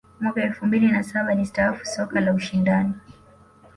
mwaka 0.19 0.41
elfu 0.43 0.65
mbili 0.65 0.87
na 0.91 1.03
saba 1.03 1.29
alistaafu 1.31 1.85
soka 1.85 2.19
la 2.21 2.33
ushindani 2.33 2.93